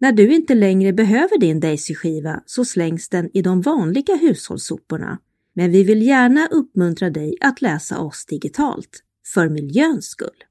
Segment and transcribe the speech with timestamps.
[0.00, 5.18] När du inte längre behöver din Daisy-skiva så slängs den i de vanliga hushållssoporna.
[5.52, 9.02] Men vi vill gärna uppmuntra dig att läsa oss digitalt,
[9.34, 10.44] för miljöns skull.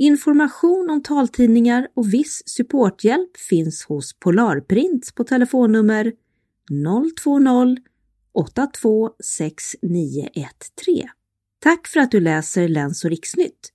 [0.00, 6.12] Information om taltidningar och viss supporthjälp finns hos Polarprint på telefonnummer
[7.24, 7.76] 020
[8.32, 11.10] 826913.
[11.58, 13.72] Tack för att du läser Läns och riksnytt!